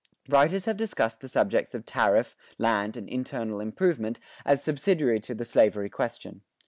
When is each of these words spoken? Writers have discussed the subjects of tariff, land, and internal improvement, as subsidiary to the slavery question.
Writers 0.27 0.65
have 0.65 0.77
discussed 0.77 1.21
the 1.21 1.27
subjects 1.27 1.75
of 1.75 1.85
tariff, 1.85 2.35
land, 2.57 2.97
and 2.97 3.07
internal 3.07 3.59
improvement, 3.59 4.19
as 4.45 4.63
subsidiary 4.63 5.19
to 5.19 5.35
the 5.35 5.45
slavery 5.45 5.91
question. 5.91 6.41